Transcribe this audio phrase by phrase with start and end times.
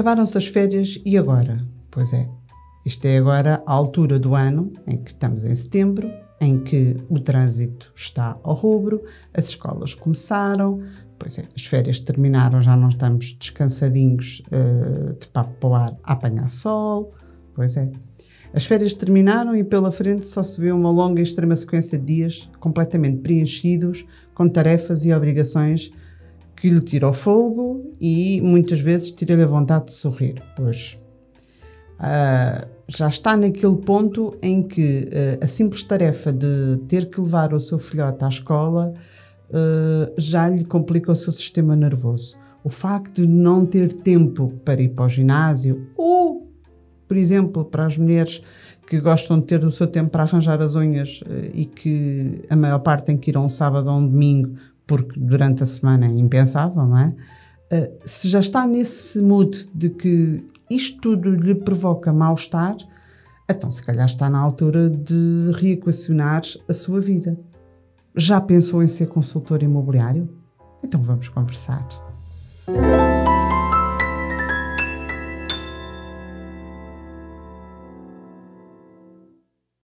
[0.00, 1.62] acabaram-se as férias e agora?
[1.90, 2.26] Pois é,
[2.86, 6.10] isto é agora a altura do ano em que estamos em setembro,
[6.40, 10.80] em que o trânsito está ao rubro, as escolas começaram,
[11.18, 15.96] pois é, as férias terminaram, já não estamos descansadinhos uh, de papo para o ar
[16.02, 17.12] a apanhar sol,
[17.54, 17.90] pois é.
[18.54, 22.06] As férias terminaram e pela frente só se vê uma longa e extrema sequência de
[22.06, 25.90] dias completamente preenchidos com tarefas e obrigações
[26.60, 30.94] que lhe tiram o fogo e muitas vezes tira-lhe a vontade de sorrir, pois
[31.98, 37.54] uh, já está naquele ponto em que uh, a simples tarefa de ter que levar
[37.54, 38.92] o seu filhote à escola
[39.48, 42.36] uh, já lhe complica o seu sistema nervoso.
[42.62, 46.46] O facto de não ter tempo para ir para o ginásio ou
[47.08, 48.40] por exemplo, para as mulheres
[48.86, 52.78] que gostam de ter o seu tempo para arranjar as unhas e que a maior
[52.78, 54.54] parte tem que ir a um sábado ou um domingo,
[54.90, 57.14] porque durante a semana é impensável, não é?
[57.70, 62.76] Eh, se já está nesse mood de que isto tudo lhe provoca mal-estar,
[63.48, 67.38] então se calhar está na altura de reequacionar a sua vida.
[68.16, 70.28] Já pensou em ser consultor imobiliário?
[70.82, 71.86] Então vamos conversar.